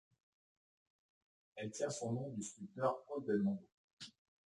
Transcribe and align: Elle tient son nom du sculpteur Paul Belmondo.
Elle 1.57 1.69
tient 1.69 1.91
son 1.91 2.13
nom 2.13 2.29
du 2.31 2.41
sculpteur 2.41 3.03
Paul 3.05 3.23
Belmondo. 3.23 3.69